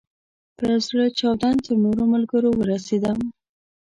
په 0.55 0.63
یو 0.71 0.79
زړه 0.87 1.05
چاودون 1.19 1.55
تر 1.65 1.73
نورو 1.83 2.03
ملګرو 2.13 2.49
ورسېدم. 2.55 3.19